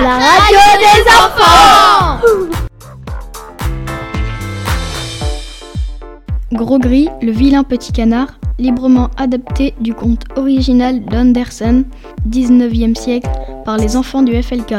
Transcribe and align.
La 0.00 0.18
radio 0.18 0.58
des 0.80 1.02
enfants 1.08 2.20
Gros 6.52 6.78
Gris, 6.80 7.08
le 7.22 7.30
vilain 7.30 7.62
petit 7.62 7.92
canard, 7.92 8.40
librement 8.58 9.10
adapté 9.16 9.72
du 9.78 9.94
conte 9.94 10.24
original 10.36 11.04
d'Andersen, 11.04 11.84
19e 12.28 12.96
siècle, 12.96 13.28
par 13.64 13.76
les 13.76 13.96
enfants 13.96 14.22
du 14.22 14.42
FLK. 14.42 14.74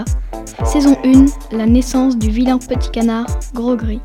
Saison 0.65 0.97
1, 1.05 1.55
la 1.57 1.65
naissance 1.65 2.17
du 2.17 2.29
vilain 2.29 2.57
petit 2.57 2.91
canard, 2.91 3.27
Gros 3.53 3.77
Gris. 3.77 4.01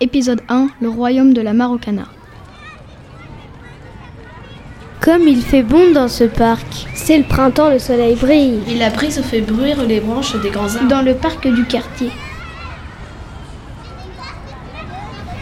Épisode 0.00 0.42
1, 0.48 0.68
le 0.80 0.88
royaume 0.88 1.34
de 1.34 1.40
la 1.40 1.54
canard. 1.78 2.17
Comme 5.08 5.26
il 5.26 5.40
fait 5.40 5.62
bon 5.62 5.92
dans 5.94 6.08
ce 6.08 6.24
parc. 6.24 6.86
C'est 6.92 7.16
le 7.16 7.24
printemps, 7.24 7.70
le 7.70 7.78
soleil 7.78 8.14
brille. 8.14 8.60
Et 8.68 8.74
la 8.74 8.90
brise 8.90 9.18
fait 9.22 9.40
bruire 9.40 9.82
les 9.82 10.00
branches 10.00 10.36
des 10.42 10.50
grands 10.50 10.74
arbres. 10.76 10.86
Dans 10.86 11.00
le 11.00 11.14
parc 11.14 11.48
du 11.48 11.64
quartier. 11.64 12.10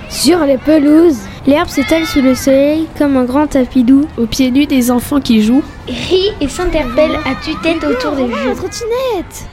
Sur 0.09 0.38
les 0.45 0.57
pelouses, 0.57 1.19
l'herbe 1.48 1.66
s'étale 1.66 2.07
sous 2.07 2.23
le 2.23 2.37
soleil 2.37 2.87
comme 2.97 3.16
un 3.16 3.24
grand 3.24 3.48
tapis 3.48 3.83
doux. 3.83 4.07
Au 4.16 4.27
pied 4.27 4.52
nu 4.52 4.66
des 4.66 4.88
enfants 4.93 5.21
qui 5.21 5.43
jouent. 5.43 5.65
Rit 5.88 6.30
et 6.41 6.46
s'interpelle 6.46 7.16
à 7.24 7.35
tue-tête 7.35 7.83
autour 7.83 8.12
des 8.12 8.29
jeux. 8.29 8.55
trottinette 8.55 9.48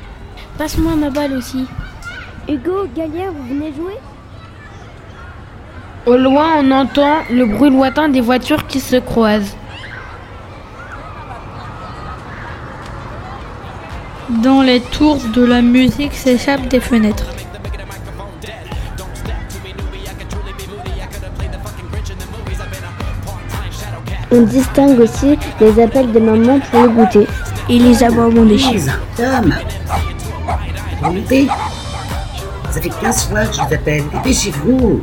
Passe-moi 0.59 0.91
ma 0.95 1.09
balle 1.09 1.33
aussi. 1.33 1.65
Hugo, 2.47 2.85
Galia, 2.95 3.31
vous 3.31 3.47
venez 3.49 3.73
jouer? 3.75 3.97
Au 6.05 6.17
loin, 6.17 6.59
on 6.59 6.69
entend 6.69 7.21
le 7.31 7.47
bruit 7.47 7.71
lointain 7.71 8.09
des 8.09 8.21
voitures 8.21 8.67
qui 8.67 8.79
se 8.79 8.97
croisent. 8.97 9.55
Dans 14.29 14.61
les 14.61 14.79
tours 14.79 15.19
de 15.35 15.43
la 15.43 15.61
musique 15.61 16.13
s'échappent 16.13 16.67
des 16.69 16.79
fenêtres. 16.79 17.27
On 24.31 24.41
distingue 24.41 24.99
aussi 24.99 25.37
les 25.59 25.83
appels 25.83 26.11
des 26.11 26.19
mamans 26.19 26.59
pour 26.71 26.83
le 26.83 26.89
goûter. 26.89 27.27
Et 27.69 27.79
les 27.79 28.03
aboiements 28.03 28.45
des 28.45 28.57
chiens. 28.57 28.93
Tom 29.15 29.53
Remontez 31.01 31.47
Ça 32.71 32.81
fait 32.81 32.89
15 32.89 33.27
fois 33.27 33.45
que 33.45 33.55
je 33.55 33.61
vous 33.61 33.73
appelle. 33.73 34.03
Dépêchez-vous 34.13 35.01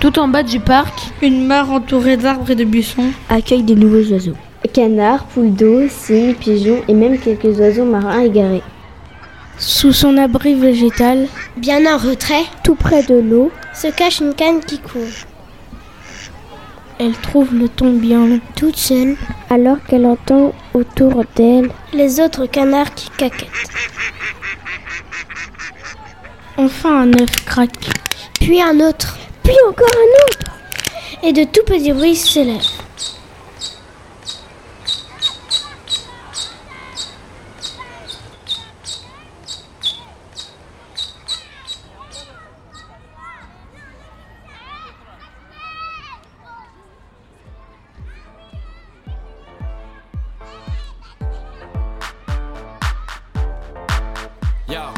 Tout 0.00 0.16
en 0.20 0.28
bas 0.28 0.44
du 0.44 0.60
parc, 0.60 0.94
Une 1.22 1.44
mare 1.44 1.72
entourée 1.72 2.16
d'arbres 2.16 2.50
et 2.52 2.54
de 2.54 2.62
buissons. 2.62 3.10
Accueille 3.28 3.64
des 3.64 3.74
nouveaux 3.74 4.12
oiseaux. 4.12 4.36
Canards, 4.72 5.24
poules 5.24 5.52
d'eau, 5.52 5.88
cygnes, 5.88 6.34
pigeons 6.34 6.82
et 6.86 6.94
même 6.94 7.18
quelques 7.18 7.58
oiseaux 7.58 7.84
marins 7.84 8.20
égarés. 8.20 8.62
Sous 9.58 9.92
son 9.92 10.16
abri 10.16 10.54
végétal, 10.54 11.26
bien 11.56 11.84
en 11.92 11.98
retrait, 11.98 12.44
Tout 12.62 12.76
près 12.76 13.02
de 13.02 13.16
l'eau, 13.16 13.50
se 13.74 13.88
cache 13.88 14.20
une 14.20 14.34
canne 14.34 14.60
qui 14.60 14.78
court. 14.78 15.02
Elle 17.00 17.14
trouve 17.14 17.52
le 17.52 17.68
ton 17.68 17.92
bien 17.92 18.24
long, 18.24 18.40
toute 18.54 18.76
seule, 18.76 19.16
alors 19.50 19.78
qu'elle 19.88 20.06
entend 20.06 20.52
autour 20.74 21.24
d'elle 21.34 21.70
les 21.92 22.20
autres 22.20 22.46
canards 22.46 22.94
qui 22.94 23.08
caquettent. 23.16 23.48
Enfin 26.56 27.02
un 27.02 27.12
œuf 27.14 27.44
craque, 27.44 27.90
puis 28.40 28.60
un 28.60 28.80
autre, 28.80 29.16
puis 29.48 29.56
encore 29.66 29.88
un 29.88 30.26
autre, 30.26 30.50
et 31.22 31.32
de 31.32 31.44
tout 31.44 31.64
petits 31.64 31.94
bruits 31.94 32.16
s'élèvent. 32.16 32.60
Yo, 54.68 54.97